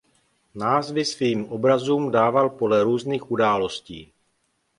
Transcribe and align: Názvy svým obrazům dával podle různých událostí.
Názvy 0.55 1.05
svým 1.05 1.45
obrazům 1.49 2.11
dával 2.11 2.49
podle 2.49 2.83
různých 2.83 3.31
událostí. 3.31 4.13